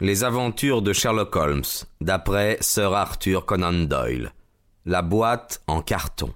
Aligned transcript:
Les 0.00 0.24
aventures 0.24 0.82
de 0.82 0.92
Sherlock 0.92 1.36
Holmes, 1.36 1.62
d'après 2.00 2.58
Sir 2.60 2.92
Arthur 2.92 3.44
Conan 3.44 3.72
Doyle. 3.72 4.32
La 4.84 5.02
boîte 5.02 5.62
en 5.68 5.80
carton. 5.80 6.32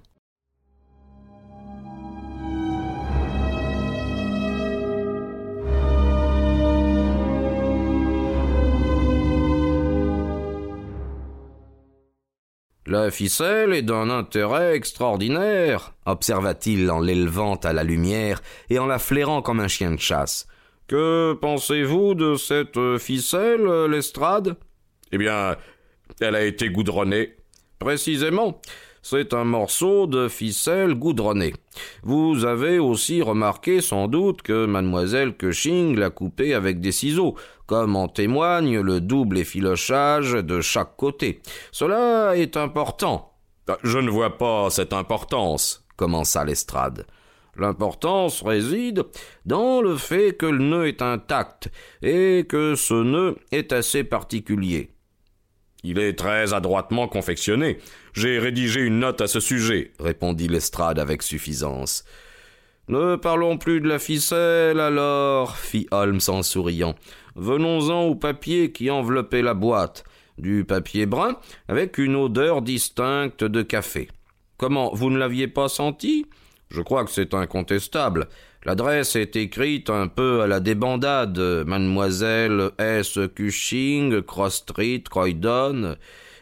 La 12.87 13.11
ficelle 13.11 13.73
est 13.73 13.83
d'un 13.83 14.11
intérêt 14.11 14.77
extraordinaire, 14.77 15.95
observa-t-il 16.05 16.89
en 16.89 17.01
l'élevant 17.01 17.57
à 17.57 17.73
la 17.73 17.83
lumière 17.83 18.41
et 18.71 18.79
en 18.79 18.87
la 18.87 19.01
flairant 19.01 19.43
comme 19.43 19.59
un 19.59 19.67
chien 19.67 19.91
de 19.91 19.99
chasse. 19.99 20.47
Que 20.89 21.33
pensez-vous 21.41 22.15
de 22.15 22.37
cette 22.37 22.99
ficelle, 22.99 23.67
Lestrade? 23.87 24.57
Eh 25.11 25.19
bien, 25.19 25.57
elle 26.21 26.37
a 26.37 26.45
été 26.45 26.71
goudronnée. 26.71 27.35
Précisément. 27.79 28.61
C'est 29.03 29.35
un 29.35 29.45
morceau 29.45 30.09
de 30.09 30.27
ficelle 30.27 30.95
goudronnée. 30.95 31.55
Vous 32.03 32.45
avez 32.45 32.81
aussi 32.81 33.23
remarqué 33.23 33.81
sans 33.81 34.09
doute 34.09 34.43
que 34.43 34.67
mademoiselle 34.67 35.37
Cushing 35.37 35.97
l'a 35.97 36.11
coupé 36.11 36.55
avec 36.55 36.81
des 36.81 36.91
ciseaux, 36.91 37.37
comme 37.67 37.95
en 37.95 38.09
témoigne 38.09 38.81
le 38.81 39.01
double 39.01 39.39
effilochage 39.39 40.33
de 40.33 40.61
chaque 40.61 40.97
côté. 40.97 41.41
Cela 41.71 42.37
est 42.37 42.57
important. 42.57 43.33
Ah, 43.69 43.79
je 43.85 43.99
ne 43.99 44.11
vois 44.11 44.39
pas 44.39 44.71
cette 44.71 44.93
importance, 44.93 45.85
commença 45.97 46.45
Lestrade. 46.45 47.07
L'importance 47.59 48.43
réside 48.43 49.05
dans 49.47 49.81
le 49.81 49.97
fait 49.97 50.37
que 50.37 50.47
le 50.47 50.59
nœud 50.59 50.87
est 50.87 51.03
intact 51.03 51.71
et 52.03 52.45
que 52.49 52.75
ce 52.75 52.95
nœud 52.95 53.37
est 53.53 53.73
assez 53.73 54.05
particulier. 54.05 54.91
Il 55.83 55.99
est 55.99 56.19
très 56.19 56.53
adroitement 56.53 57.07
confectionné. 57.07 57.79
J'ai 58.13 58.39
rédigé 58.39 58.81
une 58.81 58.99
note 58.99 59.21
à 59.21 59.29
ce 59.29 59.41
sujet, 59.41 59.93
répondit 60.01 60.49
Lestrade 60.49 60.99
avec 60.99 61.23
suffisance. 61.23 62.05
Ne 62.89 63.17
parlons 63.17 63.59
plus 63.59 63.81
de 63.81 63.89
la 63.89 63.99
ficelle, 63.99 64.81
alors, 64.81 65.57
fit 65.57 65.89
Holmes 65.91 66.21
en 66.29 66.43
souriant. 66.43 66.95
Venons-en 67.35 68.03
au 68.03 68.15
papier 68.15 68.73
qui 68.73 68.91
enveloppait 68.91 69.43
la 69.43 69.55
boîte. 69.55 70.05
Du 70.39 70.65
papier 70.65 71.07
brun, 71.07 71.37
avec 71.69 71.99
une 71.99 72.15
odeur 72.15 72.63
distincte 72.63 73.43
de 73.43 73.63
café. 73.63 74.09
Comment, 74.57 74.93
vous 74.95 75.11
ne 75.11 75.19
l'aviez 75.19 75.49
pas 75.49 75.69
senti? 75.69 76.27
Je 76.77 76.83
crois 76.83 77.07
que 77.07 77.11
c'est 77.11 77.33
incontestable. 77.33 78.29
L'adresse 78.67 79.17
est 79.17 79.35
écrite 79.35 79.89
un 79.89 80.09
peu 80.09 80.43
à 80.43 80.47
la 80.47 80.61
débandade. 80.61 81.39
Mademoiselle 81.39 82.71
S. 82.79 83.19
Cushing, 83.35 84.21
Cross 84.21 84.57
Street, 84.57 85.03
Croydon. 85.09 85.97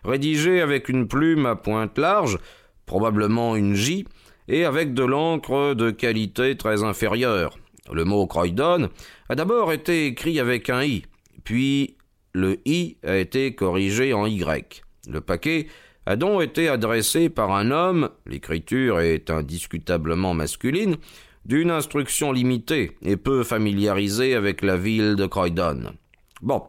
Rédigée 0.05 0.61
avec 0.61 0.89
une 0.89 1.07
plume 1.07 1.47
à 1.47 1.55
pointe 1.55 1.97
large, 1.99 2.41
probablement 2.85 3.55
une 3.55 3.77
J, 3.77 4.07
et 4.49 4.65
avec 4.65 4.93
de 4.93 5.05
l'encre 5.05 5.75
de 5.75 5.93
qualité 5.93 6.57
très 6.57 6.83
inférieure. 6.83 7.57
Le 7.93 8.05
mot 8.05 8.27
Croydon 8.27 8.89
a 9.29 9.37
d'abord 9.37 9.73
été 9.73 10.07
écrit 10.07 10.41
avec 10.41 10.69
un 10.69 10.83
I, 10.83 11.05
puis 11.45 11.97
le 12.33 12.59
I 12.67 12.97
a 13.07 13.19
été 13.19 13.55
corrigé 13.55 14.13
en 14.13 14.27
Y. 14.27 14.83
Le 15.09 15.21
paquet 15.21 15.69
a 16.07 16.17
donc 16.17 16.43
été 16.43 16.69
adressé 16.69 17.31
par 17.31 17.53
un 17.53 17.71
homme, 17.71 18.11
l'écriture 18.27 19.01
est 19.01 19.31
indiscutablement 19.31 20.35
masculine, 20.35 20.97
d'une 21.47 21.71
instruction 21.71 22.33
limitée 22.33 22.93
et 23.03 23.17
peu 23.17 23.43
familiarisée 23.43 24.35
avec 24.35 24.63
la 24.63 24.77
ville 24.77 25.17
de 25.17 25.27
Croydon. 25.27 25.93
Bon, 26.43 26.63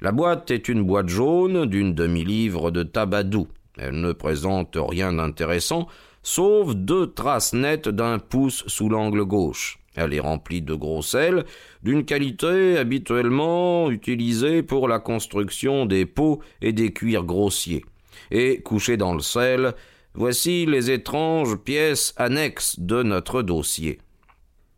la 0.00 0.12
boîte 0.12 0.50
est 0.50 0.68
une 0.68 0.82
boîte 0.82 1.08
jaune 1.08 1.66
d'une 1.66 1.94
demi-livre 1.94 2.70
de 2.70 2.82
tabac 2.82 3.24
doux. 3.24 3.48
Elle 3.78 4.00
ne 4.00 4.12
présente 4.12 4.76
rien 4.76 5.12
d'intéressant, 5.12 5.86
sauf 6.22 6.74
deux 6.74 7.12
traces 7.12 7.52
nettes 7.52 7.88
d'un 7.88 8.18
pouce 8.18 8.64
sous 8.66 8.88
l'angle 8.88 9.24
gauche. 9.24 9.78
Elle 9.94 10.14
est 10.14 10.20
remplie 10.20 10.62
de 10.62 10.74
gros 10.74 11.02
sel, 11.02 11.44
d'une 11.82 12.04
qualité 12.04 12.78
habituellement 12.78 13.90
utilisée 13.90 14.62
pour 14.62 14.88
la 14.88 14.98
construction 14.98 15.84
des 15.84 16.06
pots 16.06 16.40
et 16.62 16.72
des 16.72 16.92
cuirs 16.92 17.24
grossiers. 17.24 17.84
Et, 18.32 18.62
couchée 18.62 18.96
dans 18.96 19.14
le 19.14 19.20
sel, 19.20 19.74
Voici 20.14 20.66
les 20.66 20.90
étranges 20.90 21.56
pièces 21.56 22.12
annexes 22.18 22.78
de 22.78 23.02
notre 23.02 23.40
dossier. 23.40 23.98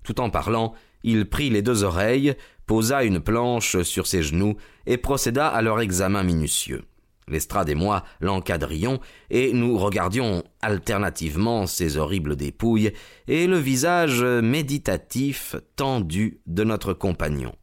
Tout 0.04 0.20
en 0.20 0.30
parlant, 0.30 0.74
il 1.02 1.28
prit 1.28 1.50
les 1.50 1.60
deux 1.60 1.82
oreilles, 1.82 2.34
posa 2.66 3.02
une 3.02 3.18
planche 3.18 3.82
sur 3.82 4.06
ses 4.06 4.22
genoux 4.22 4.56
et 4.86 4.96
procéda 4.96 5.48
à 5.48 5.60
leur 5.60 5.80
examen 5.80 6.22
minutieux. 6.22 6.84
Lestrade 7.26 7.68
et 7.68 7.74
moi 7.74 8.04
l'encadrions 8.20 9.00
et 9.30 9.52
nous 9.52 9.76
regardions 9.76 10.44
alternativement 10.62 11.66
ces 11.66 11.96
horribles 11.96 12.36
dépouilles 12.36 12.92
et 13.26 13.46
le 13.48 13.58
visage 13.58 14.22
méditatif 14.22 15.56
tendu 15.74 16.38
de 16.46 16.62
notre 16.62 16.92
compagnon. 16.92 17.56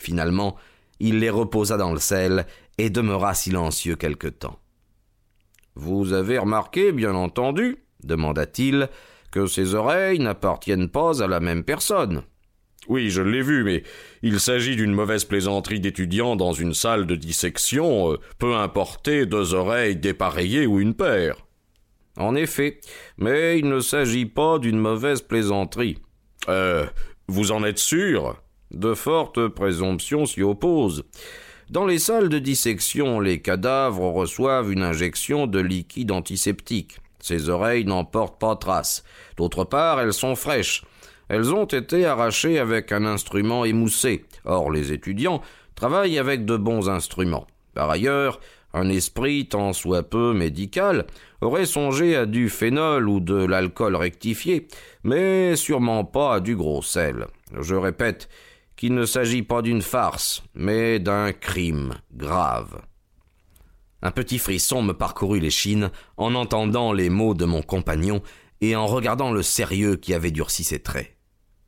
Finalement, 0.00 0.56
il 0.98 1.20
les 1.20 1.30
reposa 1.30 1.76
dans 1.76 1.92
le 1.92 2.00
sel 2.00 2.46
et 2.78 2.90
demeura 2.90 3.34
silencieux 3.34 3.96
quelque 3.96 4.28
temps. 4.28 4.61
Vous 5.74 6.12
avez 6.12 6.38
remarqué, 6.38 6.92
bien 6.92 7.14
entendu, 7.14 7.78
demanda-t-il, 8.04 8.88
que 9.30 9.46
ces 9.46 9.74
oreilles 9.74 10.18
n'appartiennent 10.18 10.88
pas 10.88 11.22
à 11.22 11.26
la 11.26 11.40
même 11.40 11.64
personne. 11.64 12.22
Oui, 12.88 13.10
je 13.10 13.22
l'ai 13.22 13.42
vu, 13.42 13.62
mais 13.62 13.84
il 14.22 14.40
s'agit 14.40 14.76
d'une 14.76 14.92
mauvaise 14.92 15.24
plaisanterie 15.24 15.80
d'étudiant 15.80 16.34
dans 16.36 16.52
une 16.52 16.74
salle 16.74 17.06
de 17.06 17.14
dissection, 17.14 18.12
euh, 18.12 18.16
peu 18.38 18.54
importer 18.54 19.24
deux 19.24 19.54
oreilles 19.54 19.96
dépareillées 19.96 20.66
ou 20.66 20.80
une 20.80 20.94
paire. 20.94 21.36
En 22.16 22.34
effet, 22.34 22.80
mais 23.16 23.58
il 23.58 23.68
ne 23.68 23.80
s'agit 23.80 24.26
pas 24.26 24.58
d'une 24.58 24.78
mauvaise 24.78 25.22
plaisanterie. 25.22 25.98
Euh, 26.48 26.84
vous 27.28 27.52
en 27.52 27.64
êtes 27.64 27.78
sûr? 27.78 28.42
De 28.72 28.94
fortes 28.94 29.48
présomptions 29.48 30.26
s'y 30.26 30.42
opposent. 30.42 31.04
Dans 31.72 31.86
les 31.86 31.98
salles 31.98 32.28
de 32.28 32.38
dissection, 32.38 33.18
les 33.18 33.40
cadavres 33.40 34.10
reçoivent 34.10 34.70
une 34.70 34.82
injection 34.82 35.46
de 35.46 35.58
liquide 35.58 36.10
antiseptique. 36.10 36.98
Ces 37.18 37.48
oreilles 37.48 37.86
n'en 37.86 38.04
portent 38.04 38.38
pas 38.38 38.56
trace. 38.56 39.04
D'autre 39.38 39.64
part, 39.64 39.98
elles 39.98 40.12
sont 40.12 40.36
fraîches. 40.36 40.84
Elles 41.30 41.54
ont 41.54 41.64
été 41.64 42.04
arrachées 42.04 42.58
avec 42.58 42.92
un 42.92 43.06
instrument 43.06 43.64
émoussé. 43.64 44.26
Or, 44.44 44.70
les 44.70 44.92
étudiants 44.92 45.40
travaillent 45.74 46.18
avec 46.18 46.44
de 46.44 46.58
bons 46.58 46.90
instruments. 46.90 47.46
Par 47.72 47.88
ailleurs, 47.88 48.40
un 48.74 48.90
esprit 48.90 49.48
tant 49.48 49.72
soit 49.72 50.02
peu 50.02 50.34
médical 50.34 51.06
aurait 51.40 51.64
songé 51.64 52.16
à 52.16 52.26
du 52.26 52.50
phénol 52.50 53.08
ou 53.08 53.18
de 53.18 53.46
l'alcool 53.46 53.96
rectifié, 53.96 54.68
mais 55.04 55.56
sûrement 55.56 56.04
pas 56.04 56.34
à 56.34 56.40
du 56.40 56.54
gros 56.54 56.82
sel. 56.82 57.28
Je 57.58 57.74
répète, 57.74 58.28
qu'il 58.76 58.94
ne 58.94 59.04
s'agit 59.04 59.42
pas 59.42 59.62
d'une 59.62 59.82
farce, 59.82 60.42
mais 60.54 60.98
d'un 60.98 61.32
crime 61.32 61.94
grave. 62.12 62.82
Un 64.02 64.10
petit 64.10 64.38
frisson 64.38 64.82
me 64.82 64.92
parcourut 64.92 65.38
l'échine 65.38 65.90
en 66.16 66.34
entendant 66.34 66.92
les 66.92 67.08
mots 67.08 67.34
de 67.34 67.44
mon 67.44 67.62
compagnon 67.62 68.22
et 68.60 68.74
en 68.74 68.86
regardant 68.86 69.32
le 69.32 69.42
sérieux 69.42 69.96
qui 69.96 70.12
avait 70.14 70.30
durci 70.30 70.64
ses 70.64 70.80
traits. 70.80 71.16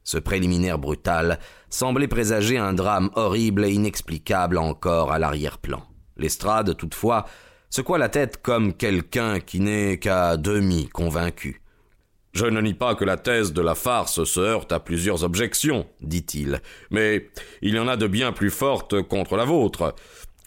Ce 0.02 0.18
préliminaire 0.18 0.78
brutal 0.78 1.38
semblait 1.70 2.08
présager 2.08 2.58
un 2.58 2.72
drame 2.72 3.10
horrible 3.14 3.64
et 3.64 3.72
inexplicable 3.72 4.58
encore 4.58 5.12
à 5.12 5.18
l'arrière-plan. 5.18 5.82
L'estrade, 6.16 6.76
toutefois, 6.76 7.24
secoua 7.70 7.98
la 7.98 8.08
tête 8.08 8.42
comme 8.42 8.74
quelqu'un 8.74 9.40
qui 9.40 9.60
n'est 9.60 9.98
qu'à 9.98 10.36
demi 10.36 10.88
convaincu. 10.88 11.63
Je 12.34 12.46
ne 12.46 12.60
nie 12.60 12.74
pas 12.74 12.96
que 12.96 13.04
la 13.04 13.16
thèse 13.16 13.52
de 13.52 13.62
la 13.62 13.76
farce 13.76 14.24
se 14.24 14.40
heurte 14.40 14.72
à 14.72 14.80
plusieurs 14.80 15.22
objections, 15.22 15.86
dit-il, 16.00 16.60
mais 16.90 17.30
il 17.62 17.76
y 17.76 17.78
en 17.78 17.86
a 17.86 17.96
de 17.96 18.08
bien 18.08 18.32
plus 18.32 18.50
fortes 18.50 19.02
contre 19.02 19.36
la 19.36 19.44
vôtre. 19.44 19.94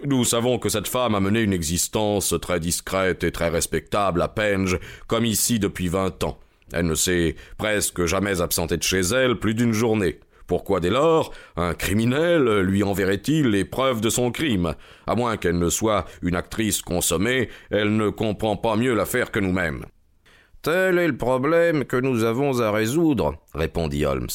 Nous 0.03 0.25
savons 0.25 0.59
que 0.59 0.67
cette 0.67 0.89
femme 0.89 1.15
a 1.15 1.21
mené 1.21 1.41
une 1.41 1.53
existence 1.53 2.35
très 2.41 2.59
discrète 2.59 3.23
et 3.23 3.31
très 3.31 3.47
respectable 3.47 4.21
à 4.21 4.27
Penge, 4.27 4.77
comme 5.07 5.23
ici 5.23 5.59
depuis 5.59 5.87
vingt 5.87 6.21
ans. 6.25 6.37
Elle 6.73 6.87
ne 6.87 6.93
s'est 6.93 7.37
presque 7.57 8.05
jamais 8.05 8.41
absentée 8.41 8.75
de 8.75 8.83
chez 8.83 8.99
elle 8.99 9.39
plus 9.39 9.53
d'une 9.53 9.71
journée. 9.71 10.19
Pourquoi 10.45 10.81
dès 10.81 10.89
lors 10.89 11.33
un 11.55 11.73
criminel 11.73 12.59
lui 12.61 12.83
enverrait-il 12.83 13.47
les 13.47 13.63
preuves 13.63 14.01
de 14.01 14.09
son 14.09 14.31
crime? 14.31 14.75
À 15.07 15.15
moins 15.15 15.37
qu'elle 15.37 15.57
ne 15.57 15.69
soit 15.69 16.05
une 16.21 16.35
actrice 16.35 16.81
consommée, 16.81 17.47
elle 17.71 17.95
ne 17.95 18.09
comprend 18.09 18.57
pas 18.57 18.75
mieux 18.75 18.93
l'affaire 18.93 19.31
que 19.31 19.39
nous-mêmes. 19.39 19.85
Tel 20.67 20.99
est 20.99 21.07
le 21.07 21.15
problème 21.15 21.85
que 21.85 21.95
nous 21.95 22.25
avons 22.25 22.59
à 22.59 22.71
résoudre, 22.71 23.37
répondit 23.53 24.03
Holmes. 24.03 24.27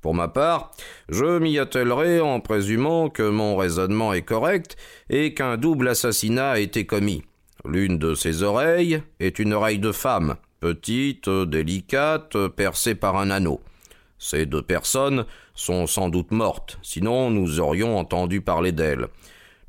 Pour 0.00 0.14
ma 0.14 0.28
part, 0.28 0.70
je 1.08 1.40
m'y 1.40 1.58
attellerai 1.58 2.20
en 2.20 2.38
présumant 2.38 3.08
que 3.08 3.28
mon 3.28 3.56
raisonnement 3.56 4.12
est 4.12 4.22
correct 4.22 4.76
et 5.08 5.34
qu'un 5.34 5.56
double 5.56 5.88
assassinat 5.88 6.52
a 6.52 6.58
été 6.60 6.86
commis. 6.86 7.24
L'une 7.64 7.98
de 7.98 8.14
ces 8.14 8.44
oreilles 8.44 9.02
est 9.18 9.40
une 9.40 9.52
oreille 9.52 9.80
de 9.80 9.90
femme, 9.90 10.36
petite, 10.60 11.28
délicate, 11.28 12.36
percée 12.50 12.94
par 12.94 13.16
un 13.16 13.32
anneau. 13.32 13.60
Ces 14.16 14.46
deux 14.46 14.62
personnes 14.62 15.24
sont 15.56 15.88
sans 15.88 16.08
doute 16.08 16.30
mortes, 16.30 16.78
sinon 16.82 17.30
nous 17.30 17.58
aurions 17.58 17.98
entendu 17.98 18.40
parler 18.42 18.70
d'elles. 18.70 19.08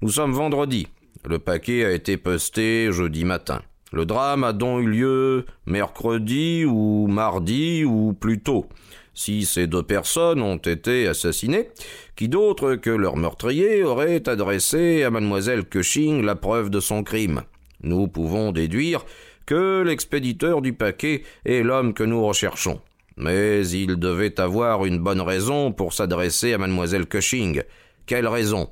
Nous 0.03 0.09
sommes 0.09 0.33
vendredi. 0.33 0.88
Le 1.25 1.39
paquet 1.39 1.83
a 1.83 1.91
été 1.91 2.18
posté 2.18 2.91
jeudi 2.91 3.25
matin. 3.25 3.63
Le 3.92 4.06
drame 4.06 4.46
a 4.46 4.54
donc 4.54 4.84
eu 4.84 4.88
lieu 4.88 5.46
mercredi 5.66 6.64
ou 6.66 7.08
mardi 7.08 7.84
ou 7.84 8.14
plus 8.14 8.40
tôt. 8.40 8.68
Si 9.14 9.46
ces 9.46 9.68
deux 9.68 9.84
personnes 9.84 10.42
ont 10.42 10.58
été 10.58 11.08
assassinées, 11.08 11.70
qui 12.16 12.30
d'autre 12.30 12.76
que 12.76 12.90
leur 12.90 13.18
meurtrier 13.18 13.84
aurait 13.84 14.30
adressé 14.30 15.04
à 15.04 15.10
mademoiselle 15.10 15.66
Cushing 15.66 16.24
la 16.24 16.36
preuve 16.36 16.70
de 16.70 16.80
son 16.80 17.04
crime 17.04 17.42
Nous 17.84 18.08
pouvons 18.08 18.54
déduire 18.54 19.06
que 19.46 19.84
l'expéditeur 19.86 20.62
du 20.62 20.72
paquet 20.72 21.24
est 21.44 21.62
l'homme 21.62 21.94
que 21.94 22.04
nous 22.04 22.26
recherchons. 22.26 22.80
Mais 23.18 23.68
il 23.68 23.98
devait 23.98 24.40
avoir 24.40 24.86
une 24.86 25.00
bonne 25.00 25.20
raison 25.20 25.74
pour 25.74 25.92
s'adresser 25.92 26.54
à 26.54 26.58
mademoiselle 26.58 27.08
Cushing. 27.08 27.64
Quelle 28.06 28.28
raison? 28.28 28.70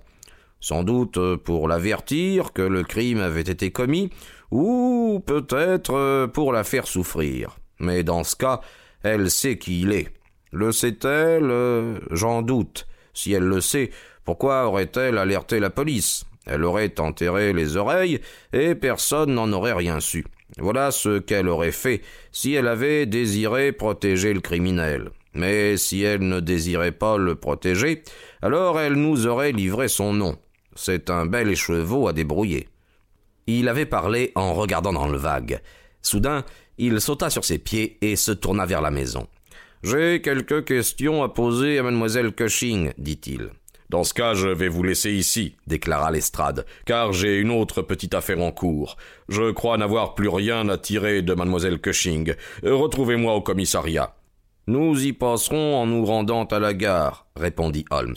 Sans 0.62 0.84
doute 0.84 1.20
pour 1.44 1.68
l'avertir 1.68 2.54
que 2.54 2.62
le 2.62 2.84
crime 2.84 3.20
avait 3.20 3.42
été 3.42 3.72
commis, 3.72 4.10
ou 4.52 5.22
peut-être 5.26 6.28
pour 6.28 6.54
la 6.54 6.64
faire 6.64 6.88
souffrir. 6.88 7.58
Mais 7.80 8.04
dans 8.04 8.24
ce 8.24 8.36
cas, 8.36 8.62
elle 9.04 9.30
sait 9.30 9.58
qui 9.58 9.82
il 9.82 9.92
est. 9.92 10.08
Le 10.52 10.72
sait-elle? 10.72 11.52
J'en 12.12 12.42
doute. 12.42 12.88
Si 13.14 13.34
elle 13.34 13.44
le 13.44 13.62
sait, 13.62 13.92
pourquoi 14.26 14.66
aurait-elle 14.66 15.18
alerté 15.18 15.60
la 15.60 15.70
police? 15.70 16.26
Elle 16.46 16.64
aurait 16.64 17.00
enterré 17.00 17.54
les 17.54 17.78
oreilles, 17.78 18.20
et 18.54 18.74
personne 18.74 19.34
n'en 19.34 19.52
aurait 19.54 19.74
rien 19.74 20.00
su. 20.00 20.26
Voilà 20.58 20.90
ce 20.92 21.20
qu'elle 21.20 21.48
aurait 21.48 21.72
fait 21.72 22.02
si 22.32 22.54
elle 22.54 22.68
avait 22.68 23.06
désiré 23.06 23.72
protéger 23.72 24.34
le 24.34 24.42
criminel. 24.42 25.12
Mais 25.36 25.78
si 25.78 26.02
elle 26.02 26.28
ne 26.28 26.40
désirait 26.40 26.92
pas 26.92 27.18
le 27.18 27.36
protéger, 27.36 28.04
alors 28.42 28.80
elle 28.80 28.94
nous 28.94 29.28
aurait 29.28 29.52
livré 29.52 29.88
son 29.88 30.14
nom. 30.14 30.38
C'est 30.76 31.12
un 31.12 31.28
bel 31.28 31.50
écheveau 31.50 32.08
à 32.08 32.14
débrouiller. 32.14 32.68
Il 33.52 33.68
avait 33.68 33.88
parlé 33.88 34.32
en 34.36 34.54
regardant 34.54 34.94
dans 34.94 35.08
le 35.08 35.18
vague. 35.18 35.60
Soudain, 36.04 36.46
il 36.78 37.02
sauta 37.02 37.32
sur 37.32 37.44
ses 37.44 37.58
pieds 37.58 37.98
et 38.02 38.16
se 38.16 38.32
tourna 38.32 38.68
vers 38.68 38.80
la 38.80 38.92
maison. 38.92 39.26
J'ai 39.82 40.22
quelques 40.22 40.66
questions 40.66 41.24
à 41.24 41.30
poser 41.30 41.80
à 41.80 41.84
mademoiselle 41.84 42.32
Cushing, 42.32 42.92
dit-il. 43.00 43.50
Dans 43.90 44.04
ce 44.04 44.14
cas, 44.14 44.36
je 44.36 44.50
vais 44.50 44.68
vous 44.68 44.84
laisser 44.84 45.12
ici, 45.14 45.56
déclara 45.66 46.12
Lestrade, 46.12 46.68
car 46.86 47.12
j'ai 47.12 47.38
une 47.38 47.50
autre 47.50 47.82
petite 47.82 48.14
affaire 48.14 48.40
en 48.40 48.52
cours. 48.52 48.98
Je 49.30 49.50
crois 49.50 49.80
n'avoir 49.80 50.14
plus 50.14 50.30
rien 50.30 50.70
à 50.70 50.78
tirer 50.78 51.24
de 51.24 51.34
mademoiselle 51.34 51.82
Cushing. 51.82 52.36
Retrouvez-moi 52.62 53.34
au 53.34 53.42
commissariat. 53.42 54.16
Nous 54.68 55.08
y 55.08 55.12
passerons 55.12 55.76
en 55.76 55.88
nous 55.88 56.06
rendant 56.06 56.44
à 56.44 56.60
la 56.60 56.76
gare, 56.76 57.26
répondit 57.36 57.86
Holmes. 57.90 58.14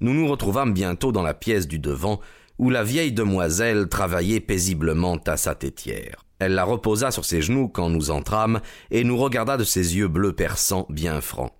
Nous 0.00 0.14
nous 0.14 0.26
retrouvâmes 0.26 0.72
bientôt 0.72 1.12
dans 1.12 1.22
la 1.22 1.34
pièce 1.34 1.68
du 1.68 1.78
devant, 1.78 2.20
où 2.58 2.70
la 2.70 2.84
vieille 2.84 3.12
demoiselle 3.12 3.88
travaillait 3.88 4.40
paisiblement 4.40 5.18
à 5.26 5.36
sa 5.36 5.54
tétière. 5.54 6.24
Elle 6.38 6.54
la 6.54 6.64
reposa 6.64 7.10
sur 7.10 7.24
ses 7.24 7.42
genoux 7.42 7.68
quand 7.68 7.90
nous 7.90 8.10
entrâmes, 8.10 8.60
et 8.90 9.04
nous 9.04 9.16
regarda 9.16 9.56
de 9.56 9.64
ses 9.64 9.96
yeux 9.96 10.08
bleus 10.08 10.32
perçants 10.32 10.86
bien 10.88 11.20
francs. 11.20 11.52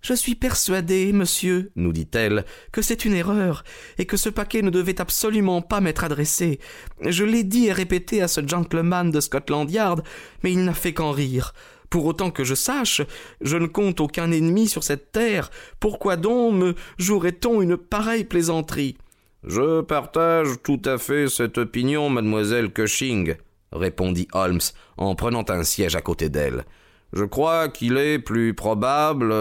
Je 0.00 0.14
suis 0.14 0.36
persuadée, 0.36 1.12
monsieur, 1.12 1.72
nous 1.74 1.92
dit-elle, 1.92 2.44
que 2.70 2.82
c'est 2.82 3.04
une 3.04 3.14
erreur, 3.14 3.64
et 3.98 4.06
que 4.06 4.16
ce 4.16 4.28
paquet 4.28 4.62
ne 4.62 4.70
devait 4.70 5.00
absolument 5.00 5.60
pas 5.60 5.80
m'être 5.80 6.04
adressé. 6.04 6.60
Je 7.00 7.24
l'ai 7.24 7.42
dit 7.42 7.66
et 7.66 7.72
répété 7.72 8.22
à 8.22 8.28
ce 8.28 8.46
gentleman 8.46 9.10
de 9.10 9.20
Scotland 9.20 9.68
Yard, 9.70 10.02
mais 10.42 10.52
il 10.52 10.64
n'a 10.64 10.74
fait 10.74 10.94
qu'en 10.94 11.10
rire. 11.10 11.52
Pour 11.90 12.04
autant 12.04 12.30
que 12.30 12.44
je 12.44 12.54
sache, 12.54 13.02
je 13.40 13.56
ne 13.56 13.66
compte 13.66 14.00
aucun 14.00 14.30
ennemi 14.30 14.68
sur 14.68 14.84
cette 14.84 15.10
terre. 15.10 15.50
Pourquoi 15.80 16.16
donc 16.16 16.54
me 16.54 16.74
jouerait-on 16.98 17.62
une 17.62 17.76
pareille 17.76 18.24
plaisanterie? 18.24 18.98
Je 19.44 19.82
partage 19.82 20.48
tout 20.64 20.82
à 20.84 20.98
fait 20.98 21.28
cette 21.28 21.58
opinion, 21.58 22.10
mademoiselle 22.10 22.72
Cushing, 22.72 23.36
répondit 23.72 24.26
Holmes 24.32 24.60
en 24.96 25.14
prenant 25.14 25.44
un 25.48 25.62
siège 25.62 25.94
à 25.94 26.00
côté 26.00 26.28
d'elle. 26.28 26.64
Je 27.12 27.24
crois 27.24 27.68
qu'il 27.68 27.96
est 27.98 28.18
plus 28.18 28.52
probable. 28.52 29.32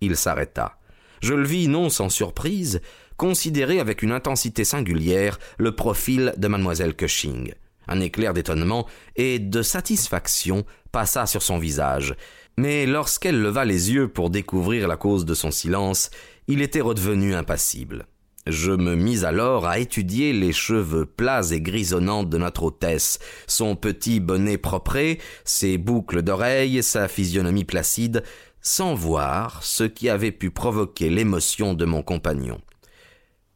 Il 0.00 0.16
s'arrêta. 0.16 0.78
Je 1.22 1.34
le 1.34 1.46
vis 1.46 1.68
non 1.68 1.88
sans 1.88 2.08
surprise, 2.08 2.80
considérer 3.16 3.78
avec 3.78 4.02
une 4.02 4.10
intensité 4.10 4.64
singulière 4.64 5.38
le 5.56 5.76
profil 5.76 6.34
de 6.36 6.48
mademoiselle 6.48 6.96
Cushing. 6.96 7.54
Un 7.86 8.00
éclair 8.00 8.34
d'étonnement 8.34 8.88
et 9.14 9.38
de 9.38 9.62
satisfaction 9.62 10.64
passa 10.90 11.26
sur 11.26 11.42
son 11.42 11.58
visage, 11.58 12.16
mais 12.56 12.86
lorsqu'elle 12.86 13.40
leva 13.40 13.64
les 13.64 13.92
yeux 13.92 14.08
pour 14.08 14.30
découvrir 14.30 14.88
la 14.88 14.96
cause 14.96 15.24
de 15.24 15.34
son 15.34 15.52
silence, 15.52 16.10
il 16.48 16.60
était 16.60 16.80
redevenu 16.80 17.34
impassible. 17.34 18.06
Je 18.46 18.72
me 18.72 18.96
mis 18.96 19.24
alors 19.24 19.66
à 19.66 19.78
étudier 19.78 20.32
les 20.32 20.52
cheveux 20.52 21.06
plats 21.06 21.52
et 21.52 21.60
grisonnants 21.60 22.24
de 22.24 22.38
notre 22.38 22.64
hôtesse, 22.64 23.20
son 23.46 23.76
petit 23.76 24.18
bonnet 24.18 24.58
propre, 24.58 25.16
ses 25.44 25.78
boucles 25.78 26.22
d'oreilles, 26.22 26.82
sa 26.82 27.06
physionomie 27.06 27.64
placide, 27.64 28.24
sans 28.60 28.94
voir 28.94 29.62
ce 29.62 29.84
qui 29.84 30.08
avait 30.08 30.32
pu 30.32 30.50
provoquer 30.50 31.08
l'émotion 31.08 31.74
de 31.74 31.84
mon 31.84 32.02
compagnon. 32.02 32.60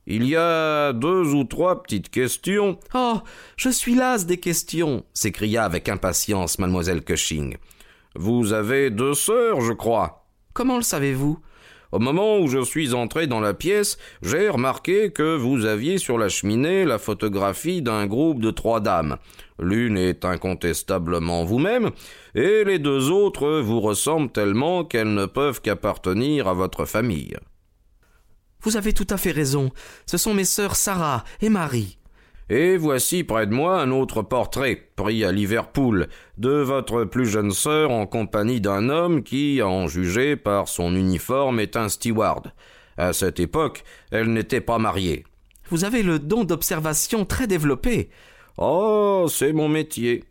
Il 0.07 0.25
y 0.25 0.37
a 0.37 0.93
deux 0.93 1.35
ou 1.35 1.43
trois 1.43 1.83
petites 1.83 2.11
questions. 2.11 2.79
Oh. 2.95 3.19
Je 3.57 3.71
suis 3.71 3.97
lasse 3.97 4.25
des 4.25 4.39
questions. 4.39 5.05
s'écria 5.13 5.65
avec 5.65 5.89
impatience 5.89 6.61
mademoiselle 6.61 7.03
Cushing. 7.03 7.57
Vous 8.15 8.53
avez 8.53 8.91
deux 8.91 9.15
sœurs, 9.15 9.61
je 9.63 9.73
crois. 9.73 10.29
Comment 10.53 10.77
le 10.77 10.83
savez-vous? 10.83 11.41
Au 11.93 11.99
moment 11.99 12.39
où 12.39 12.49
je 12.49 12.65
suis 12.65 12.95
entré 12.95 13.27
dans 13.27 13.41
la 13.41 13.55
pièce, 13.55 13.99
j'ai 14.23 14.49
remarqué 14.49 15.11
que 15.11 15.37
vous 15.37 15.65
aviez 15.65 15.99
sur 15.99 16.19
la 16.19 16.29
cheminée 16.29 16.85
la 16.85 16.99
photographie 16.99 17.83
d'un 17.83 18.07
groupe 18.07 18.41
de 18.41 18.51
trois 18.51 18.81
dames. 18.81 19.17
L'une 19.59 19.97
est 19.97 20.25
incontestablement 20.25 21.45
vous-même, 21.45 21.91
et 22.35 22.65
les 22.65 22.79
deux 22.79 23.11
autres 23.11 23.61
vous 23.61 23.81
ressemblent 23.81 24.31
tellement 24.31 24.85
qu'elles 24.85 25.15
ne 25.15 25.27
peuvent 25.27 25.61
qu'appartenir 25.61 26.49
à 26.49 26.55
votre 26.55 26.85
famille. 26.85 27.37
Vous 28.63 28.77
avez 28.77 28.93
tout 28.93 29.07
à 29.11 29.17
fait 29.17 29.31
raison. 29.31 29.71
Ce 30.07 30.19
sont 30.19 30.35
mes 30.35 30.45
sœurs 30.45 30.77
Sarah 30.77 31.25
et 31.41 31.49
Marie. 31.49 31.99
Et 32.49 32.77
voici 32.77 33.25
près 33.25 33.49
de 33.49 33.53
moi 33.53 33.81
un 33.81 33.91
autre 33.91 34.23
portrait, 34.23 34.91
pris 34.95 35.25
à 35.25 35.33
Liverpool, 35.33 36.07
de 36.39 36.51
votre 36.51 37.03
plus 37.03 37.27
jeune 37.27 37.51
sœur 37.51 37.91
en 37.91 38.07
compagnie 38.07 38.61
d'un 38.61 38.89
homme 38.89 39.25
qui, 39.25 39.61
à 39.61 39.67
en 39.67 39.89
juger 39.89 40.37
par 40.37 40.69
son 40.69 40.95
uniforme, 40.95 41.59
est 41.59 41.77
un 41.77 41.89
steward. 41.89 42.53
À 42.97 43.13
cette 43.13 43.41
époque, 43.41 43.83
elle 44.13 44.33
n'était 44.33 44.61
pas 44.61 44.79
mariée. 44.79 45.25
Vous 45.71 45.85
avez 45.85 46.05
le 46.05 46.21
don 46.21 46.45
d'observation 46.45 47.25
très 47.25 47.49
développé. 47.49 48.11
Oh, 48.59 49.27
c'est 49.29 49.53
mon 49.53 49.69
métier. 49.69 50.23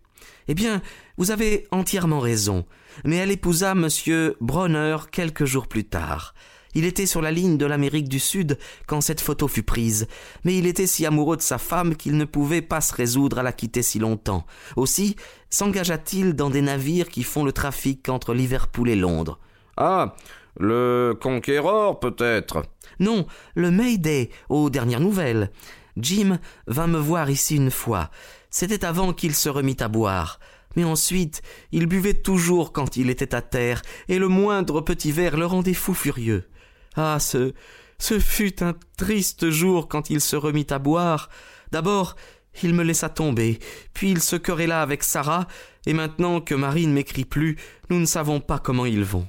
Eh 0.47 0.53
bien, 0.53 0.81
vous 1.17 1.31
avez 1.31 1.67
entièrement 1.71 2.21
raison. 2.21 2.65
Mais 3.03 3.17
elle 3.17 3.31
épousa 3.31 3.75
monsieur 3.75 4.37
Bronner 4.39 4.97
quelques 5.11 5.43
jours 5.43 5.67
plus 5.67 5.83
tard. 5.83 6.33
Il 6.75 6.83
était 6.83 7.05
sur 7.05 7.21
la 7.21 7.31
ligne 7.31 7.57
de 7.57 7.65
l'Amérique 7.65 8.09
du 8.09 8.19
Sud 8.19 8.57
quand 8.85 8.99
cette 8.99 9.21
photo 9.21 9.47
fut 9.47 9.63
prise, 9.63 10.07
mais 10.43 10.57
il 10.57 10.67
était 10.67 10.87
si 10.87 11.05
amoureux 11.05 11.37
de 11.37 11.41
sa 11.41 11.57
femme 11.57 11.95
qu'il 11.95 12.17
ne 12.17 12.25
pouvait 12.25 12.61
pas 12.61 12.81
se 12.81 12.93
résoudre 12.93 13.39
à 13.39 13.43
la 13.43 13.53
quitter 13.53 13.81
si 13.81 13.97
longtemps. 13.97 14.45
Aussi 14.75 15.15
s'engagea-t-il 15.49 16.33
dans 16.33 16.49
des 16.49 16.61
navires 16.61 17.07
qui 17.07 17.23
font 17.23 17.45
le 17.45 17.53
trafic 17.53 18.09
entre 18.09 18.33
Liverpool 18.33 18.89
et 18.89 18.95
Londres. 18.95 19.39
Ah. 19.77 20.15
Le 20.57 21.17
Conquéror, 21.19 21.99
peut-être. 21.99 22.63
Non, 22.99 23.25
le 23.55 23.71
Mayday, 23.71 24.29
aux 24.47 24.69
dernières 24.69 25.01
nouvelles. 25.01 25.51
Jim 25.97 26.39
vint 26.67 26.87
me 26.87 26.97
voir 26.97 27.29
ici 27.29 27.55
une 27.55 27.71
fois. 27.71 28.09
C'était 28.49 28.85
avant 28.85 29.11
qu'il 29.11 29.35
se 29.35 29.49
remît 29.49 29.81
à 29.81 29.87
boire. 29.87 30.39
Mais 30.75 30.83
ensuite, 30.83 31.41
il 31.71 31.87
buvait 31.87 32.13
toujours 32.13 32.73
quand 32.73 32.97
il 32.97 33.09
était 33.09 33.33
à 33.33 33.41
terre, 33.41 33.81
et 34.07 34.19
le 34.19 34.27
moindre 34.27 34.81
petit 34.81 35.11
verre 35.11 35.37
le 35.37 35.45
rendait 35.45 35.73
fou 35.73 35.93
furieux. 35.93 36.49
Ah, 36.95 37.19
ce, 37.19 37.53
ce 37.97 38.19
fut 38.19 38.63
un 38.63 38.73
triste 38.97 39.49
jour 39.49 39.87
quand 39.87 40.09
il 40.09 40.21
se 40.21 40.35
remit 40.35 40.67
à 40.69 40.79
boire. 40.79 41.29
D'abord, 41.71 42.15
il 42.63 42.73
me 42.73 42.83
laissa 42.83 43.09
tomber, 43.09 43.59
puis 43.93 44.11
il 44.11 44.21
se 44.21 44.35
querella 44.35 44.81
avec 44.81 45.03
Sarah, 45.03 45.47
et 45.85 45.93
maintenant 45.93 46.41
que 46.41 46.55
Marie 46.55 46.87
ne 46.87 46.93
m'écrit 46.93 47.25
plus, 47.25 47.57
nous 47.89 47.99
ne 47.99 48.05
savons 48.05 48.39
pas 48.39 48.59
comment 48.59 48.85
ils 48.85 49.03
vont. 49.03 49.27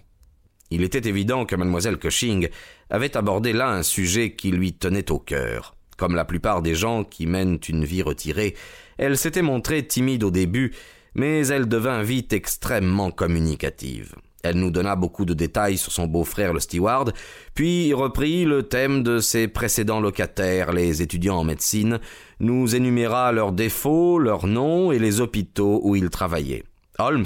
Il 0.70 0.82
était 0.82 1.08
évident 1.08 1.44
que 1.44 1.56
mademoiselle 1.56 1.98
Cushing 1.98 2.48
avait 2.90 3.16
abordé 3.16 3.52
là 3.52 3.68
un 3.68 3.82
sujet 3.82 4.34
qui 4.34 4.50
lui 4.50 4.72
tenait 4.72 5.10
au 5.10 5.18
cœur. 5.18 5.74
Comme 5.96 6.14
la 6.14 6.24
plupart 6.24 6.60
des 6.60 6.74
gens 6.74 7.04
qui 7.04 7.26
mènent 7.26 7.58
une 7.68 7.84
vie 7.84 8.02
retirée, 8.02 8.54
elle 8.98 9.16
s'était 9.16 9.42
montrée 9.42 9.86
timide 9.86 10.24
au 10.24 10.30
début, 10.30 10.74
mais 11.14 11.46
elle 11.46 11.68
devint 11.68 12.02
vite 12.02 12.32
extrêmement 12.32 13.10
communicative. 13.10 14.14
Elle 14.42 14.56
nous 14.56 14.70
donna 14.70 14.96
beaucoup 14.96 15.24
de 15.24 15.34
détails 15.34 15.78
sur 15.78 15.92
son 15.92 16.06
beau-frère 16.06 16.52
le 16.52 16.60
steward, 16.60 17.12
puis 17.54 17.92
reprit 17.94 18.44
le 18.44 18.62
thème 18.62 19.02
de 19.02 19.18
ses 19.18 19.48
précédents 19.48 20.00
locataires, 20.00 20.72
les 20.72 21.02
étudiants 21.02 21.38
en 21.38 21.44
médecine, 21.44 21.98
nous 22.38 22.76
énuméra 22.76 23.32
leurs 23.32 23.52
défauts, 23.52 24.18
leurs 24.18 24.46
noms 24.46 24.92
et 24.92 24.98
les 24.98 25.20
hôpitaux 25.20 25.80
où 25.82 25.96
ils 25.96 26.10
travaillaient. 26.10 26.64
Holmes 26.98 27.24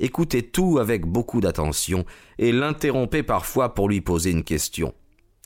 écoutait 0.00 0.42
tout 0.42 0.78
avec 0.78 1.06
beaucoup 1.06 1.40
d'attention 1.40 2.04
et 2.38 2.52
l'interrompait 2.52 3.22
parfois 3.22 3.74
pour 3.74 3.88
lui 3.88 4.00
poser 4.00 4.30
une 4.30 4.44
question. 4.44 4.94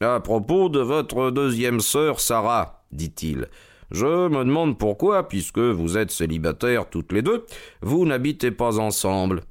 À 0.00 0.20
propos 0.20 0.68
de 0.68 0.80
votre 0.80 1.30
deuxième 1.30 1.80
sœur, 1.80 2.20
Sarah, 2.20 2.84
dit-il, 2.90 3.48
je 3.90 4.28
me 4.28 4.44
demande 4.44 4.78
pourquoi, 4.78 5.28
puisque 5.28 5.58
vous 5.58 5.96
êtes 5.96 6.10
célibataires 6.10 6.88
toutes 6.88 7.12
les 7.12 7.22
deux, 7.22 7.46
vous 7.80 8.04
n'habitez 8.04 8.50
pas 8.50 8.78
ensemble. 8.78 9.42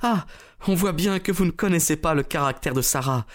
Ah, 0.00 0.26
on 0.68 0.74
voit 0.74 0.92
bien 0.92 1.18
que 1.18 1.32
vous 1.32 1.44
ne 1.44 1.50
connaissez 1.50 1.96
pas 1.96 2.14
le 2.14 2.22
caractère 2.22 2.74
de 2.74 2.82
Sarah. 2.82 3.26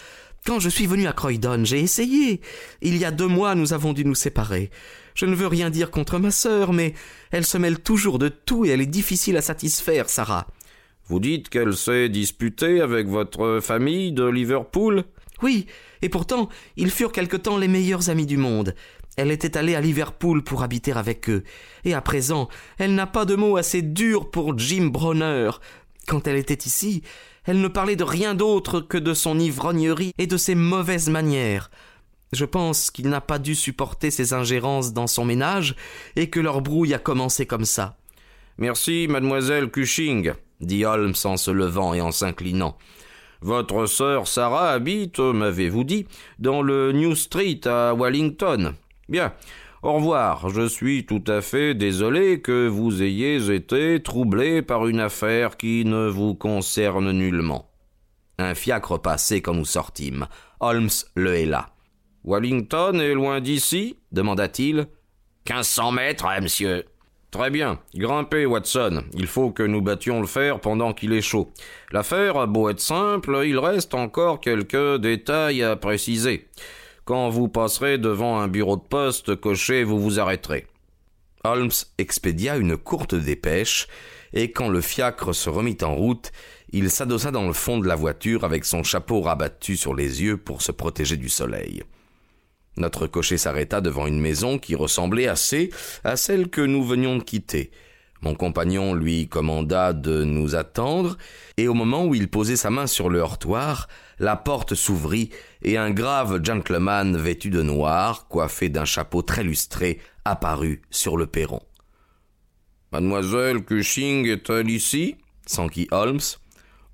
Quand 0.46 0.60
je 0.60 0.69
suis 0.69 0.88
venu 0.88 1.07
à 1.07 1.13
Croydon, 1.13 1.65
j'ai 1.65 1.79
essayé. 1.79 2.41
Il 2.81 2.98
y 2.98 3.05
a 3.05 3.12
deux 3.12 3.27
mois, 3.27 3.55
nous 3.55 3.74
avons 3.74 3.93
dû 3.93 4.05
nous 4.05 4.15
séparer. 4.15 4.72
Je 5.13 5.25
ne 5.25 5.36
veux 5.36 5.48
rien 5.48 5.69
dire 5.69 5.91
contre 5.91 6.19
ma 6.19 6.31
sœur, 6.31 6.72
mais 6.74 6.93
elle 7.31 7.46
se 7.46 7.57
mêle 7.57 7.79
toujours 7.79 8.19
de 8.19 8.29
tout 8.29 8.65
et 8.65 8.69
elle 8.69 8.81
est 8.81 8.86
difficile 8.86 9.36
à 9.36 9.41
satisfaire, 9.41 10.10
Sarah. 10.10 10.48
Vous 11.07 11.19
dites 11.19 11.50
qu'elle 11.50 11.75
s'est 11.75 12.10
disputée 12.10 12.81
avec 12.81 13.07
votre 13.07 13.60
famille 13.62 14.12
de 14.12 14.25
Liverpool? 14.25 15.03
Oui, 15.41 15.67
et 16.01 16.10
pourtant, 16.10 16.50
ils 16.75 16.91
furent 16.91 17.12
quelque 17.12 17.38
temps 17.38 17.57
les 17.57 17.67
meilleurs 17.67 18.10
amis 18.10 18.25
du 18.25 18.38
monde. 18.38 18.74
Elle 19.17 19.31
était 19.31 19.57
allée 19.57 19.75
à 19.75 19.81
Liverpool 19.81 20.43
pour 20.43 20.63
habiter 20.63 20.91
avec 20.91 21.29
eux, 21.29 21.43
et 21.86 21.93
à 21.93 22.01
présent, 22.01 22.50
elle 22.77 22.93
n'a 22.93 23.07
pas 23.07 23.25
de 23.25 23.36
mots 23.36 23.57
assez 23.57 23.81
durs 23.81 24.29
pour 24.29 24.57
Jim 24.57 24.89
Bronner. 24.91 25.50
Quand 26.07 26.25
elle 26.25 26.37
était 26.37 26.65
ici, 26.65 27.03
elle 27.43 27.61
ne 27.61 27.67
parlait 27.67 27.97
de 27.97 28.03
rien 28.03 28.33
d'autre 28.33 28.79
que 28.79 28.97
de 28.97 29.13
son 29.13 29.37
ivrognerie 29.37 30.13
et 30.17 30.25
de 30.25 30.37
ses 30.37 30.55
mauvaises 30.55 31.09
manières. 31.09 31.69
Je 32.33 32.45
pense 32.45 32.91
qu'il 32.91 33.09
n'a 33.09 33.21
pas 33.21 33.39
dû 33.39 33.55
supporter 33.55 34.09
ses 34.09 34.33
ingérences 34.33 34.93
dans 34.93 35.07
son 35.07 35.25
ménage, 35.25 35.75
et 36.15 36.29
que 36.29 36.39
leur 36.39 36.61
brouille 36.61 36.93
a 36.93 36.99
commencé 36.99 37.45
comme 37.45 37.65
ça. 37.65 37.97
Merci, 38.57 39.07
mademoiselle 39.09 39.69
Cushing, 39.69 40.33
dit 40.61 40.83
Holmes 40.83 41.13
en 41.25 41.37
se 41.37 41.51
levant 41.51 41.93
et 41.93 42.01
en 42.01 42.11
s'inclinant. 42.11 42.77
Votre 43.41 43.85
sœur 43.85 44.27
Sarah 44.27 44.71
habite, 44.71 45.19
m'avez-vous 45.19 45.83
dit, 45.83 46.07
dans 46.39 46.61
le 46.61 46.91
New 46.91 47.15
Street 47.15 47.61
à 47.65 47.93
Wellington. 47.93 48.73
Bien. 49.09 49.33
Au 49.84 49.93
revoir. 49.93 50.50
Je 50.50 50.67
suis 50.67 51.05
tout 51.05 51.24
à 51.27 51.41
fait 51.41 51.75
désolé 51.75 52.41
que 52.41 52.67
vous 52.67 53.03
ayez 53.03 53.51
été 53.51 54.01
troublé 54.01 54.62
par 54.62 54.88
une 54.88 55.00
affaire 55.00 55.57
qui 55.57 55.86
ne 55.86 56.07
vous 56.07 56.34
concerne 56.36 57.12
nullement. 57.12 57.69
Un 58.39 58.55
fiacre 58.55 59.00
passait 59.00 59.41
quand 59.41 59.53
nous 59.53 59.65
sortîmes. 59.65 60.27
Holmes 60.60 60.89
le 61.15 61.36
héla. 61.36 61.69
Wellington 62.24 63.00
est 63.00 63.13
loin 63.13 63.39
d'ici 63.39 63.98
demanda-t-il. 64.12 64.88
Quinze 65.46 65.67
cents 65.67 65.91
mètres, 65.91 66.25
hein, 66.25 66.41
monsieur. 66.41 66.86
Très 67.31 67.50
bien. 67.50 67.79
Grimpez, 67.93 68.46
Watson. 68.46 69.03
Il 69.13 69.27
faut 69.27 69.51
que 69.51 69.63
nous 69.63 69.81
battions 69.81 70.22
le 70.22 70.27
fer 70.27 70.60
pendant 70.60 70.93
qu'il 70.93 71.13
est 71.13 71.22
chaud. 71.22 71.51
L'affaire 71.91 72.38
a 72.38 72.48
beau 72.48 72.69
être 72.69 72.79
simple, 72.79 73.43
il 73.46 73.60
reste 73.60 73.93
encore 73.93 74.39
quelques 74.39 74.98
détails 74.98 75.62
à 75.62 75.75
préciser. 75.75 76.48
Quand 77.07 77.29
vous 77.29 77.47
passerez 77.47 77.97
devant 77.97 78.37
un 78.37 78.49
bureau 78.49 78.75
de 78.75 78.81
poste 78.81 79.37
coché, 79.37 79.85
vous 79.85 79.97
vous 79.97 80.19
arrêterez. 80.19 80.67
Holmes 81.45 81.71
expédia 81.97 82.57
une 82.57 82.75
courte 82.75 83.15
dépêche, 83.15 83.87
et 84.33 84.51
quand 84.51 84.67
le 84.67 84.81
fiacre 84.81 85.33
se 85.33 85.49
remit 85.49 85.77
en 85.83 85.95
route, 85.95 86.33
il 86.73 86.91
s'adossa 86.91 87.31
dans 87.31 87.47
le 87.47 87.53
fond 87.53 87.77
de 87.77 87.87
la 87.87 87.95
voiture 87.95 88.43
avec 88.43 88.65
son 88.65 88.83
chapeau 88.83 89.21
rabattu 89.21 89.77
sur 89.77 89.95
les 89.95 90.21
yeux 90.21 90.35
pour 90.35 90.61
se 90.61 90.73
protéger 90.73 91.15
du 91.15 91.29
soleil. 91.29 91.81
Notre 92.75 93.07
cocher 93.07 93.37
s'arrêta 93.37 93.79
devant 93.79 94.05
une 94.05 94.19
maison 94.19 94.59
qui 94.59 94.75
ressemblait 94.75 95.29
assez 95.29 95.69
à 96.03 96.17
celle 96.17 96.49
que 96.49 96.59
nous 96.59 96.83
venions 96.83 97.15
de 97.15 97.23
quitter. 97.23 97.71
Mon 98.27 98.36
compagnon 98.36 98.93
lui 98.93 99.29
commanda 99.29 99.93
de 99.93 100.25
nous 100.25 100.55
attendre, 100.55 101.17
et 101.55 101.69
au 101.69 101.74
moment 101.74 102.03
où 102.03 102.13
il 102.13 102.27
posait 102.27 102.57
sa 102.57 102.69
main 102.69 102.86
sur 102.86 103.07
le 103.07 103.19
heurtoir, 103.19 103.88
la 104.19 104.36
porte 104.36 104.75
s'ouvrit 104.75 105.29
et 105.62 105.77
un 105.77 105.91
grave 105.91 106.43
gentleman 106.43 107.15
vêtu 107.15 107.50
de 107.50 107.62
noir, 107.62 108.27
coiffé 108.27 108.67
d'un 108.67 108.84
chapeau 108.84 109.22
très 109.22 109.43
lustré, 109.43 110.01
apparut 110.25 110.81
sur 110.89 111.15
le 111.15 111.25
perron. 111.25 111.62
Mademoiselle 112.91 113.63
Cushing 113.63 114.27
est-elle 114.27 114.69
ici? 114.69 115.15
s'enquit 115.46 115.88
Holmes. 115.91 116.19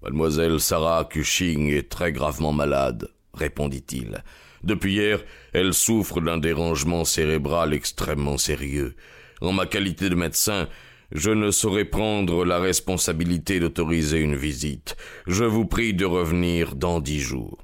Mademoiselle 0.03 0.59
Sarah 0.59 1.03
Cushing 1.09 1.71
est 1.71 1.89
très 1.89 2.11
gravement 2.11 2.53
malade, 2.53 3.09
répondit-il. 3.33 4.23
Depuis 4.63 4.93
hier, 4.93 5.23
elle 5.51 5.73
souffre 5.73 6.21
d'un 6.21 6.37
dérangement 6.37 7.05
cérébral 7.05 7.73
extrêmement 7.73 8.37
sérieux. 8.37 8.95
En 9.41 9.51
ma 9.51 9.65
qualité 9.65 10.09
de 10.09 10.15
médecin, 10.15 10.69
je 11.13 11.29
ne 11.29 11.51
saurais 11.51 11.85
prendre 11.85 12.43
la 12.43 12.59
responsabilité 12.59 13.59
d'autoriser 13.59 14.19
une 14.19 14.35
visite. 14.35 14.95
Je 15.27 15.45
vous 15.45 15.65
prie 15.65 15.93
de 15.93 16.05
revenir 16.05 16.75
dans 16.75 16.99
dix 16.99 17.19
jours. 17.19 17.59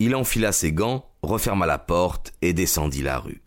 Il 0.00 0.16
enfila 0.16 0.50
ses 0.50 0.72
gants, 0.72 1.06
referma 1.22 1.64
la 1.64 1.78
porte 1.78 2.32
et 2.42 2.52
descendit 2.52 3.02
la 3.02 3.18
rue. 3.18 3.40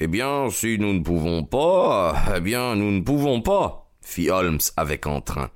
Eh 0.00 0.08
bien, 0.08 0.50
si 0.50 0.78
nous 0.80 0.92
ne 0.92 1.02
pouvons 1.04 1.44
pas, 1.44 2.16
eh 2.36 2.40
bien, 2.40 2.74
nous 2.74 2.90
ne 2.90 3.02
pouvons 3.02 3.40
pas, 3.40 3.88
fit 4.02 4.30
Holmes 4.30 4.58
avec 4.76 5.06
entrain. 5.06 5.50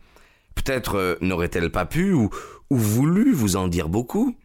Peut-être 0.54 0.94
euh, 0.94 1.14
n'aurait-elle 1.20 1.70
pas 1.70 1.87
pu 1.87 2.12
ou, 2.12 2.30
ou 2.70 2.76
voulu 2.76 3.32
vous 3.32 3.56
en 3.56 3.66
dire 3.66 3.88
beaucoup? 3.88 4.37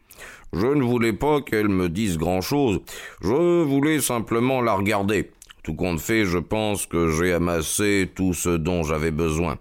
Je 0.54 0.68
ne 0.68 0.84
voulais 0.84 1.14
pas 1.14 1.42
qu'elle 1.42 1.70
me 1.70 1.90
dise 1.90 2.18
grand-chose. 2.18 2.82
Je 3.22 3.64
voulais 3.64 4.00
simplement 4.00 4.62
la 4.62 4.74
regarder. 4.74 5.32
Tout 5.64 5.76
compte 5.76 6.02
fait, 6.02 6.26
je 6.26 6.40
pense 6.40 6.86
que 6.86 7.10
j'ai 7.12 7.32
amassé 7.32 8.12
tout 8.14 8.34
ce 8.34 8.50
dont 8.50 8.84
j'avais 8.84 9.12
besoin. 9.12 9.58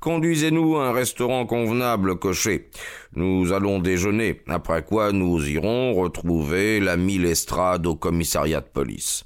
Conduisez-nous 0.00 0.76
à 0.76 0.88
un 0.88 0.92
restaurant 0.92 1.46
convenable 1.46 2.18
coché. 2.18 2.70
Nous 3.14 3.52
allons 3.52 3.78
déjeuner, 3.78 4.42
après 4.48 4.84
quoi 4.84 5.12
nous 5.12 5.48
irons 5.48 5.94
retrouver 5.94 6.80
l'ami 6.80 7.18
Lestrade 7.18 7.86
au 7.86 7.94
commissariat 7.94 8.60
de 8.60 8.66
police. 8.66 9.24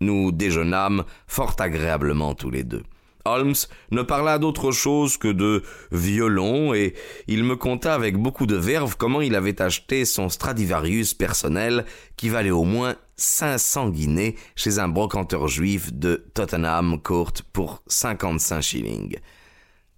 Nous 0.00 0.32
déjeunâmes 0.32 1.04
fort 1.26 1.56
agréablement 1.58 2.34
tous 2.34 2.50
les 2.50 2.64
deux. 2.64 2.82
Holmes 3.24 3.54
ne 3.90 4.02
parla 4.02 4.38
d'autre 4.38 4.70
chose 4.72 5.16
que 5.16 5.28
de 5.28 5.62
violon 5.92 6.74
et 6.74 6.94
il 7.26 7.44
me 7.44 7.56
conta 7.56 7.94
avec 7.94 8.16
beaucoup 8.16 8.46
de 8.46 8.56
verve 8.56 8.96
comment 8.96 9.20
il 9.20 9.34
avait 9.34 9.60
acheté 9.60 10.04
son 10.04 10.28
Stradivarius 10.28 11.14
personnel 11.14 11.84
qui 12.16 12.28
valait 12.28 12.50
au 12.50 12.64
moins 12.64 12.96
500 13.16 13.90
guinées 13.90 14.36
chez 14.56 14.78
un 14.78 14.88
brocanteur 14.88 15.48
juif 15.48 15.92
de 15.92 16.24
Tottenham 16.34 17.00
Court 17.02 17.34
pour 17.52 17.82
55 17.86 18.60
shillings. 18.62 19.16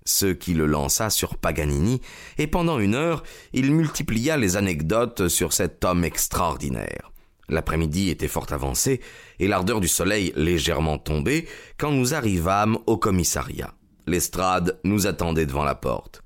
Ce 0.05 0.27
qui 0.27 0.55
le 0.55 0.67
lança 0.67 1.11
sur 1.11 1.37
Paganini, 1.37 2.01
et 2.37 2.49
pendant 2.49 2.81
une 2.81 2.97
heure, 2.97 3.23
il 3.53 3.73
multiplia 3.73 4.37
les 4.37 4.57
anecdotes 4.57 5.29
sur 5.29 5.53
cet 5.53 5.85
homme 5.85 6.05
extraordinaire. 6.05 7.12
L'après-midi 7.53 8.09
était 8.09 8.29
fort 8.29 8.47
avancé 8.51 9.03
et 9.39 9.47
l'ardeur 9.47 9.81
du 9.81 9.89
soleil 9.89 10.33
légèrement 10.37 10.97
tombée 10.97 11.47
quand 11.77 11.93
nous 11.93 12.15
arrivâmes 12.15 12.79
au 12.87 12.97
commissariat. 12.97 13.75
L'estrade 14.07 14.81
nous 14.85 15.07
attendait 15.07 15.45
devant 15.45 15.63
la 15.63 15.75
porte. 15.75 16.23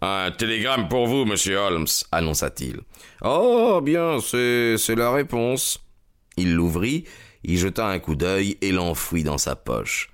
Un 0.00 0.30
télégramme 0.30 0.88
pour 0.88 1.06
vous, 1.06 1.26
monsieur 1.26 1.58
Holmes, 1.58 1.86
annonça-t-il. 2.10 2.80
Oh, 3.22 3.80
bien, 3.82 4.20
c'est, 4.20 4.78
c'est 4.78 4.94
la 4.94 5.12
réponse. 5.12 5.80
Il 6.38 6.54
l'ouvrit, 6.54 7.04
y 7.44 7.58
jeta 7.58 7.86
un 7.86 7.98
coup 7.98 8.16
d'œil 8.16 8.56
et 8.62 8.72
l'enfouit 8.72 9.24
dans 9.24 9.38
sa 9.38 9.54
poche. 9.54 10.08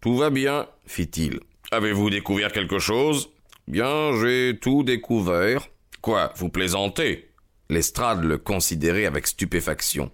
Tout 0.00 0.16
va 0.16 0.30
bien, 0.30 0.66
fit-il. 0.86 1.38
Avez-vous 1.70 2.10
découvert 2.10 2.50
quelque 2.50 2.80
chose? 2.80 3.30
Bien, 3.68 4.10
j'ai 4.20 4.58
tout 4.60 4.82
découvert. 4.82 5.68
Quoi, 6.00 6.32
vous 6.36 6.48
plaisantez? 6.48 7.31
Lestrade 7.72 8.24
le 8.24 8.38
considérait 8.38 9.06
avec 9.06 9.26
stupéfaction. 9.26 10.10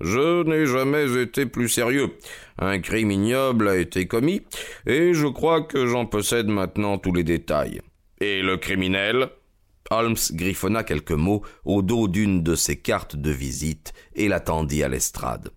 Je 0.00 0.44
n'ai 0.44 0.66
jamais 0.66 1.20
été 1.20 1.46
plus 1.46 1.68
sérieux. 1.68 2.10
Un 2.58 2.78
crime 2.80 3.10
ignoble 3.10 3.68
a 3.68 3.76
été 3.76 4.06
commis, 4.06 4.42
et 4.86 5.14
je 5.14 5.26
crois 5.26 5.62
que 5.62 5.86
j'en 5.86 6.06
possède 6.06 6.48
maintenant 6.48 6.98
tous 6.98 7.12
les 7.12 7.24
détails. 7.24 7.80
Et 8.20 8.42
le 8.42 8.56
criminel? 8.56 9.30
Holmes 9.90 10.16
griffonna 10.32 10.84
quelques 10.84 11.12
mots 11.12 11.42
au 11.64 11.80
dos 11.80 12.08
d'une 12.08 12.42
de 12.42 12.54
ses 12.54 12.76
cartes 12.76 13.16
de 13.16 13.30
visite 13.30 13.94
et 14.14 14.28
l'attendit 14.28 14.82
à 14.82 14.88
l'estrade. 14.88 15.50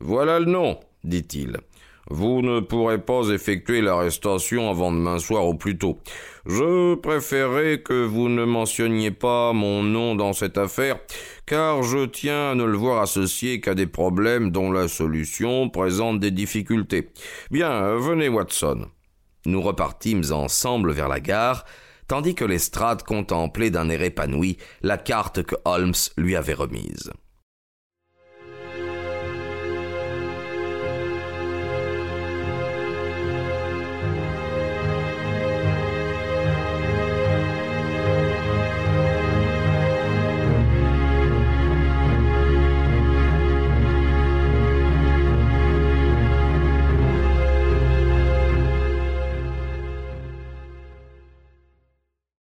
Voilà 0.00 0.40
le 0.40 0.46
nom, 0.46 0.80
dit-il. 1.04 1.58
Vous 2.10 2.42
ne 2.42 2.60
pourrez 2.60 2.98
pas 2.98 3.28
effectuer 3.28 3.80
l'arrestation 3.80 4.68
avant 4.68 4.90
demain 4.92 5.18
soir 5.18 5.46
au 5.46 5.54
plus 5.54 5.78
tôt. 5.78 5.98
Je 6.46 6.96
préférerais 6.96 7.82
que 7.82 8.04
vous 8.04 8.28
ne 8.28 8.44
mentionniez 8.44 9.12
pas 9.12 9.52
mon 9.52 9.82
nom 9.82 10.16
dans 10.16 10.32
cette 10.32 10.58
affaire, 10.58 10.98
car 11.46 11.82
je 11.82 12.04
tiens 12.06 12.50
à 12.50 12.54
ne 12.54 12.64
le 12.64 12.76
voir 12.76 13.00
associé 13.00 13.60
qu'à 13.60 13.74
des 13.74 13.86
problèmes 13.86 14.50
dont 14.50 14.72
la 14.72 14.88
solution 14.88 15.68
présente 15.68 16.18
des 16.18 16.32
difficultés. 16.32 17.10
Bien, 17.50 17.94
venez, 17.96 18.28
Watson. 18.28 18.86
Nous 19.46 19.62
repartîmes 19.62 20.24
ensemble 20.32 20.92
vers 20.92 21.08
la 21.08 21.20
gare, 21.20 21.64
tandis 22.08 22.34
que 22.34 22.44
l'estrade 22.44 23.04
contemplait 23.04 23.70
d'un 23.70 23.88
air 23.88 24.02
épanoui 24.02 24.58
la 24.82 24.98
carte 24.98 25.42
que 25.44 25.56
Holmes 25.64 25.94
lui 26.16 26.36
avait 26.36 26.52
remise. 26.52 27.12